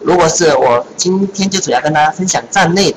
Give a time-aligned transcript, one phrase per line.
[0.00, 2.96] 如果是我今天就主要跟大家分享站内的，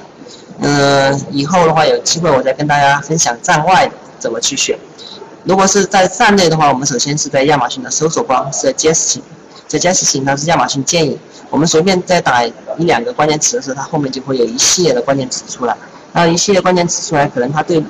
[0.62, 3.90] 嗯，以后的话有机会我再跟大家分享站外
[4.20, 4.78] 怎么去选。
[5.46, 9.22] 如果是在站内的话，我们首先是在亚马逊的搜索框是 Justin，
[9.68, 11.18] 这 Justin 它是亚马逊建议，
[11.50, 15.76] 我们随便再打一两个关键词的时候，它后面就会有一系列的关键词出来。
[16.12, 17.82] 那一系列关键词出来，可能它对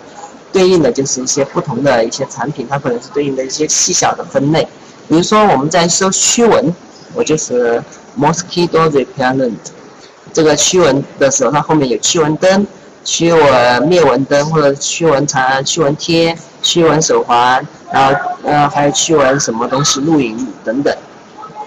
[0.51, 4.67] 对应的就是一些不同的一些产品，它可能是对应的一些细小的分类。
[5.07, 6.73] 比如说我们在搜驱蚊，
[7.13, 7.83] 我就是
[8.17, 9.53] mosquito repellent
[10.33, 12.67] 这个驱蚊的时候，它后面有驱蚊灯、
[13.04, 16.37] 驱蚊灭蚊灯或者驱蚊茶、驱蚊贴。
[16.61, 20.93] 驱蚊手环，然后呃还有驱蚊什么东西露营等等，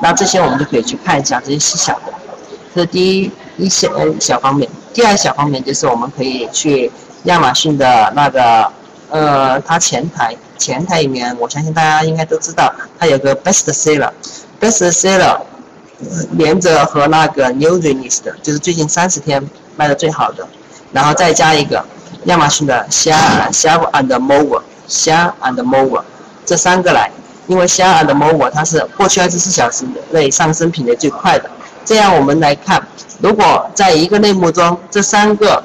[0.03, 2.13] 那这些我们就可以去看一下这些细小的，
[2.75, 3.89] 这是第一一小
[4.21, 4.69] 小方面。
[4.93, 8.71] 第二小方面就是我们可以去亚马逊的那个
[9.09, 15.41] 呃它前台前台里面，我相信大家应该都知道，它有个 best seller，best seller
[16.33, 19.43] 连着和那个 new release 的，就是最近三十天
[19.77, 20.47] 卖的最好的，
[20.93, 21.85] 然后再加一个
[22.25, 24.63] 亚马逊的 share share and more。
[24.89, 26.03] 虾 and mover，
[26.45, 27.11] 这三个来，
[27.47, 31.49] 因为虾 and mover 它是过去二十四小时内上升品类最快的。
[31.85, 32.83] 这样我们来看，
[33.21, 35.63] 如果在一个类目中，这三个，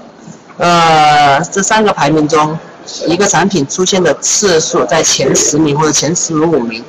[0.57, 2.57] 呃，这三个排名中，
[3.07, 6.83] 一个产品出现的次数在前十名或者前十五名，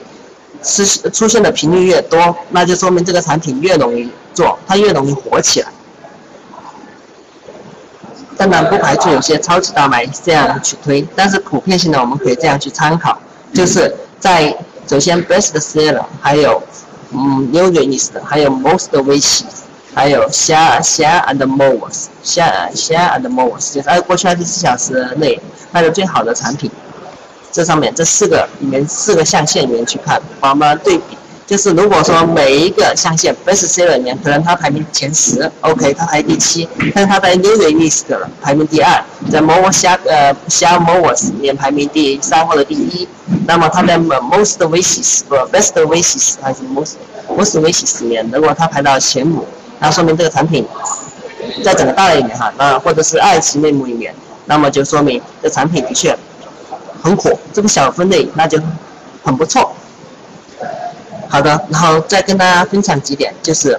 [0.62, 5.69] 是出现的频率越多，那就说明这个产品越容易做，它越容易火起来。
[8.36, 13.19] 当然不排除有些超级大卖这样去推，但是普遍性的我们可以这样去参考，
[13.52, 16.62] 就是在首先 best seller，还有
[17.10, 19.41] 嗯 new release，还有 most wish，
[19.92, 26.70] 还有 share share and mores share share and mores 就是在过去二十四小时内卖的最好的产品，
[27.52, 31.16] 这上面这四个里面四个象限里面去看，我们对比。
[31.47, 43.09] 就是如果说每一个象限 best seller 里面，可能它排名前十，OK，它排第七，但是它在 new release 的排名第二，在 more 下呃下 more 里面排名第三或者第一，
[43.47, 46.97] 那么它在 most wishes 不 best wishes 还是 most
[47.34, 49.47] most wishes 里面，如果它排到前五，
[49.78, 50.66] 那说明这个产品
[51.65, 54.15] 在整个大类里面哈，那或者是二级类目里面，
[54.48, 56.16] 那么就说明这产品的确
[57.00, 58.59] 很火，这个小分类那就
[59.22, 59.72] 很不错。
[61.28, 63.78] 好的，然后再跟大家分享几点，就是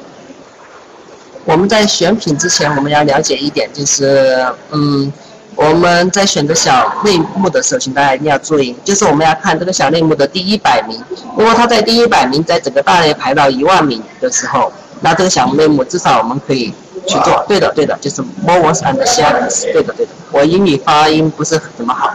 [1.46, 5.12] 我们在选品之前，我们要了解一点，就是嗯，
[5.56, 11.04] 我们在选择小类目的时候，请大家一定要注意，就是我们要看这个小类目的第一百名，
[11.36, 16.72] 如果它在第一百名，在整个大类排到一万名的时候，那这个小类目至少我们可以
[17.10, 17.44] 去做。
[17.48, 19.64] 对的，对的，就是 more ones and shares。
[19.74, 22.14] 对的，对的，我英语发音不是怎么好，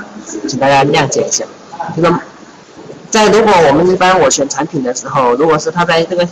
[0.49, 1.45] 请大家谅解一下，
[1.97, 2.13] 这个。
[3.11, 6.27] 在如果我们一般我选产品的时候，如果是它在这个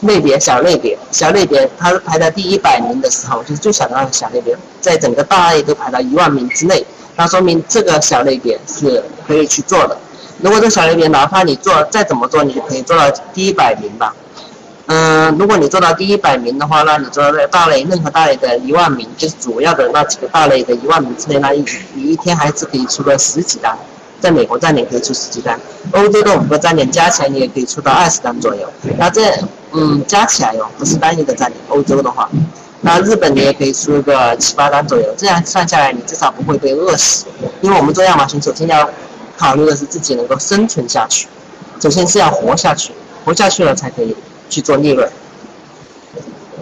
[0.00, 6.86] 类别小类别小类别，它排在第一百名的时候，就是最小的那个小类别，在整个大类都排到一万名之内，
[7.16, 9.98] 那说明这个小类别是可以去做的。
[10.40, 14.14] 如果这小类别哪怕你做再怎么做，你可以做到第一百名吧。
[14.88, 21.64] 嗯，如果你做到第一百名的话，那你做到大类任何大类的一万名，就是主要的那几个大类的一万名之内，那一
[21.94, 23.76] 你一天还是可以出个十几单。
[24.18, 25.60] 在美国站点可以出十几单，
[25.92, 28.66] 欧洲的五个站点加起来你也可以出到二十单左右。
[28.96, 29.30] 那这
[29.72, 31.60] 嗯加起来哟，不是单一的站点。
[31.68, 32.28] 欧洲的话，
[32.80, 35.14] 那日本你也可以出个七八单左右。
[35.18, 37.26] 这样算下来，你至少不会被饿死。
[37.60, 38.88] 因为我们做亚马逊，首先要
[39.36, 41.28] 考虑的是自己能够生存下去，
[41.78, 42.92] 首先是要活下去，
[43.24, 44.16] 活下去了才可以
[44.48, 45.08] 去做利润。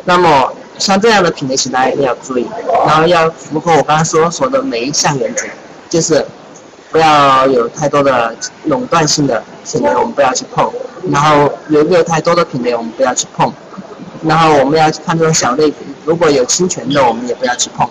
[0.04, 2.46] 那么像这样的品类型，大家一定要注意，
[2.86, 5.46] 然后要符合我刚刚说说的每一项原则，
[5.88, 6.24] 就是。
[6.94, 8.32] 不要有太多的
[8.66, 10.70] 垄断性的品类，我们不要去碰；
[11.10, 13.50] 然后有没有太多的品类，我们不要去碰；
[14.22, 15.74] 然后我们要看这种小类，
[16.04, 17.90] 如果有侵权的，我们也不要去碰。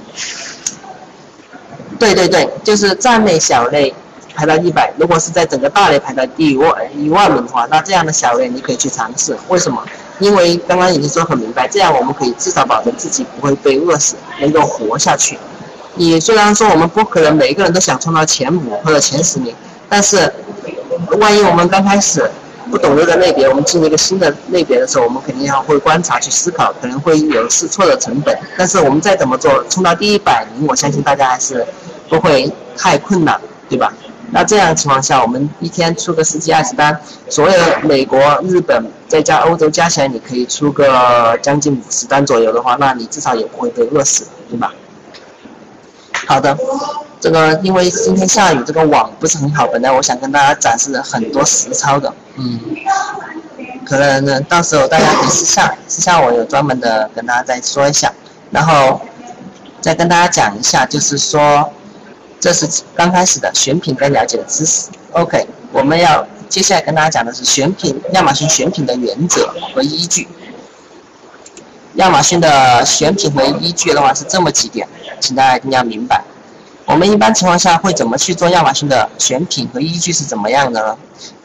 [1.99, 3.93] 对对对，就是站内小类
[4.35, 9.37] 排到一百，如果是在整个大类排到第一万一万名的话，那这样的小类你可以去尝试。
[9.47, 9.83] 为什么？
[10.19, 15.37] 因为刚刚已经说很明白，这样我们可以至少保证自己不会被饿死，能够活下去。
[15.95, 19.53] 你虽然说我们不可能每一个人都想冲到前五或者前十名，
[19.89, 20.31] 但是
[21.19, 22.29] 万一我们刚开始
[22.71, 28.35] 不懂这个类别，我们进入一个新的类别的时候，我们肯定要会观察去思考，可能会有试错的成本。
[28.57, 31.65] 但是我们再怎么做，冲到第一百名，我相信大家还是
[32.07, 33.93] 不会太困难，对吧？
[34.33, 36.99] 那这样情况下，我们一天出个十几二十单，
[37.29, 44.73] 所有美国、日本再加欧洲加起来，你可以出个将近五十单左右的话，那你至少也不会被饿死，对吧？
[46.27, 46.57] 好的，
[47.19, 49.67] 这个因为今天下雨，这个网不是很好。
[49.67, 52.59] 本来我想跟大家展示很多实操的，嗯，
[53.85, 58.11] 可能呢，到时候大家可以私下私下我有专门的跟大家再说一下，
[58.49, 58.99] 然后
[59.79, 61.69] 再跟大家讲一下，就是说
[62.43, 64.89] 这是刚开始的选品跟了解的知识。
[65.11, 70.27] OK，我们要接下来跟大家讲的是选品，亚马逊选品的原则和依据。
[71.93, 74.85] 亚马逊的选品和依据的话是这么几点，
[75.21, 76.21] 请大家一定要明白。
[76.85, 80.97] 我们一般情况下会怎么去做亚马逊的选品和依据是怎么样的呢？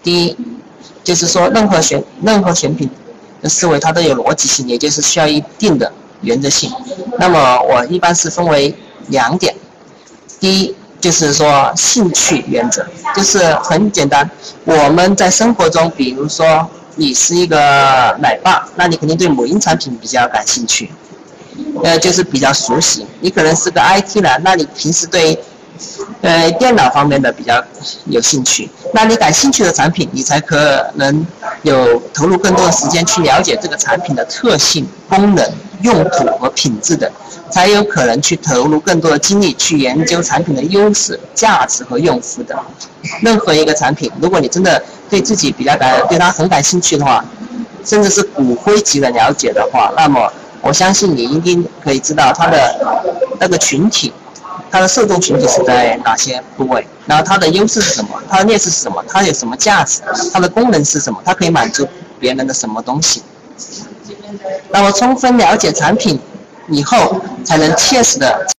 [0.03, 0.37] 第一，
[1.05, 2.91] 就是说任何选任何选品
[3.41, 5.93] 的思维它都有逻辑性，也就是需要一定的
[6.23, 6.73] 原则性。
[7.21, 8.75] 那么我一般是分为
[9.11, 9.55] 两点，
[10.41, 14.29] 第一就是说兴趣原则，就是很简单，
[14.65, 16.69] 我们在生活中，比如说。
[17.01, 17.57] 你是一个
[18.19, 20.91] 奶爸，那你肯定对母婴产品比较感兴趣，
[21.85, 23.07] 呃，就是比较熟悉。
[23.21, 25.41] 你可能是个 IT 男，那你平时对，
[26.23, 27.63] 呃，电脑方面的比较
[28.07, 28.69] 有兴趣。
[28.93, 31.25] 那你感兴趣的产品，你才可能
[31.63, 35.53] 有投入更多的时间去了解这个产品的特性、功能、
[35.83, 37.11] 用途和品质的，
[37.51, 42.57] 才有可能去投入更多的精力去研究产品的优势、价值和用户的。
[43.23, 47.25] 任何一个产品，如果你真的对自己比较感对它很感兴趣的话，
[47.85, 50.31] 甚至是骨灰级的了解的话，那么
[50.61, 52.77] 我相信你一定可以知道它的
[53.39, 54.13] 那个群体，
[54.71, 60.03] 它的受众群体是在哪些部位，然后它的优势是什么，它的劣势是什么，它有什么价值，
[60.33, 61.87] 它的功能是什么，它可以满足
[62.19, 63.23] 别人的什么东西。
[64.71, 66.19] 那么充分了解产品
[66.69, 68.47] 以后，才能切实的。